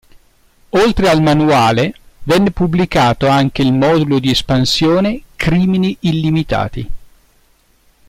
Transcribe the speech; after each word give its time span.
Oltre 0.69 1.09
al 1.09 1.21
manuale 1.21 1.93
venne 2.23 2.49
pubblicato 2.49 3.27
anche 3.27 3.61
il 3.61 3.71
modulo 3.71 4.17
di 4.17 4.31
espansione 4.31 5.21
"Crimini 5.35 5.95
Illimitati". 5.99 6.89